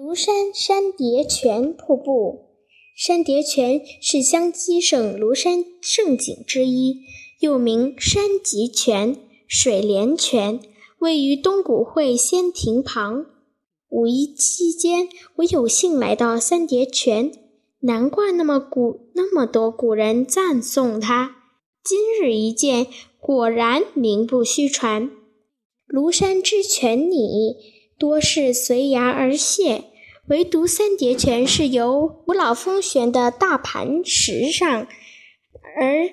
[0.00, 2.50] 庐山山叠泉瀑布，
[2.96, 7.00] 山叠泉是江西省庐山胜景之一，
[7.40, 9.16] 又名山极泉、
[9.48, 10.60] 水帘泉，
[11.00, 13.26] 位于东古会仙亭旁。
[13.88, 15.08] 五一期间，
[15.38, 17.32] 我有幸来到三叠泉，
[17.80, 21.38] 难怪那么古那么多古人赞颂它。
[21.82, 22.86] 今日一见，
[23.18, 25.10] 果然名不虚传。
[25.88, 27.77] 庐山之泉里。
[27.98, 29.82] 多是随崖而泻，
[30.28, 34.86] 唯独三叠泉是由五老峰悬的大盘石上，
[35.80, 36.10] 而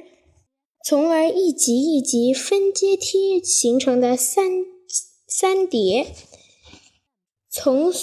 [0.83, 4.65] 从而一级一级分阶梯形成的三
[5.27, 6.07] 三叠。
[7.49, 7.93] 从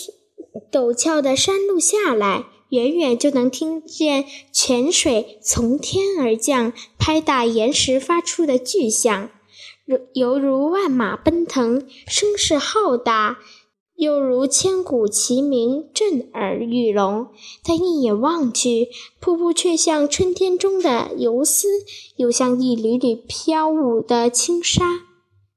[0.71, 9.31] 陡峭的山路下来，远远就能听见泉水从天而降，拍打岩石发出的巨响，
[9.85, 13.39] 如犹如万马奔腾，声势浩大。
[14.03, 17.29] 又如千古齐鸣，震耳欲聋。
[17.63, 18.89] 但一眼望去，
[19.21, 21.69] 瀑布却像春天中的游丝，
[22.17, 24.85] 又像一缕缕飘舞的轻纱。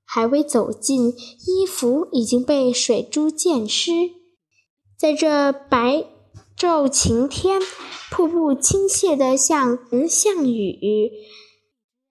[0.06, 3.92] 还未走近，衣服已经被水珠溅湿。
[4.96, 6.06] 在这白
[6.56, 7.60] 昼晴天，
[8.12, 11.12] 瀑布倾泻得像像雨，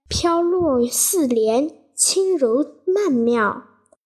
[0.08, 3.62] 飘落似莲，轻柔曼妙。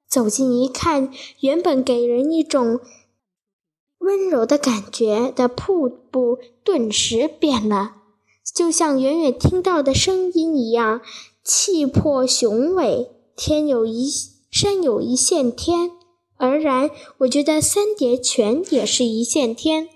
[0.09, 2.81] 走近一看，原本给人一种
[3.98, 7.97] 温柔的感觉的瀑布，顿时变了，
[8.55, 11.03] 就像远远听到的声音一样，
[11.45, 13.11] 气魄雄伟。
[13.37, 14.11] 天有一
[14.50, 15.92] 山有一线天，
[16.39, 19.89] 而然，我觉得三叠泉也是一线天。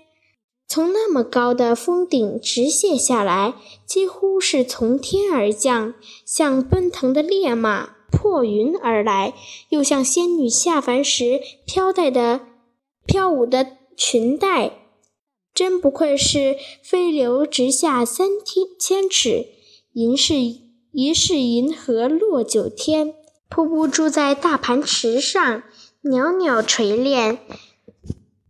[0.65, 3.55] 从那么高的峰顶直泻下来，
[3.85, 5.93] 几乎是从天而降，
[6.25, 7.95] 像奔腾的烈马。
[8.23, 9.33] 破云而来，
[9.67, 12.39] 又像仙女下凡时飘带的
[13.05, 14.71] 飘舞的裙带，
[15.53, 19.47] 真不愧是飞流直下三千千尺，
[19.91, 20.35] 疑是
[20.93, 23.13] 疑是银河落九天。
[23.49, 25.63] 瀑布住在大盘石上，
[26.03, 27.39] 袅袅垂练，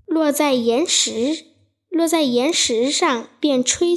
[0.06, 1.46] 落在岩石
[1.90, 3.96] 落在岩石上，便吹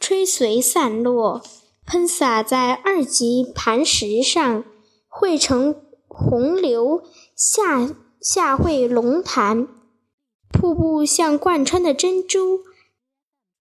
[0.00, 1.40] 吹随散落。
[1.84, 4.64] 喷洒在二级磐石上，
[5.14, 5.76] 汇成
[6.08, 7.02] 洪流，
[7.36, 9.68] 下下汇龙潭。
[10.50, 12.60] 瀑布像贯穿的珍珠，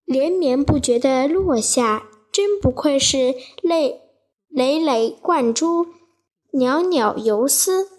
[0.05, 3.99] 连绵不绝地落下，真不愧是累
[4.47, 5.87] 累累贯珠，
[6.53, 7.89] 袅袅游丝。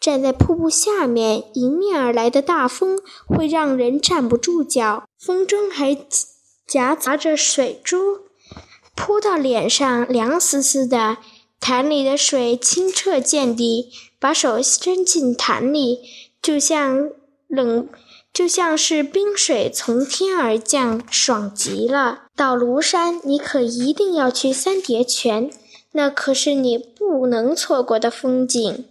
[0.00, 5.94] 站在瀑布下面，迎面而来的大风会让人站不住脚，风中还
[6.66, 8.20] 夹杂着水珠。
[8.96, 11.18] 扑到脸上，凉丝丝的。
[11.60, 16.00] 潭里的水清澈见底，把手伸进潭里，
[16.40, 17.10] 就像
[17.46, 17.88] 冷，
[18.32, 22.22] 就像是冰水从天而降，爽极了。
[22.36, 25.50] 到庐山，你可一定要去三叠泉，
[25.92, 28.84] 那可是你不能错过的风景。